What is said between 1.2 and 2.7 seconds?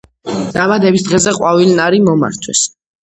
ყვავილნარი მომართვეს.